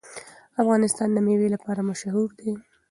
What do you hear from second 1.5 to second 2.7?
لپاره مشهور دی.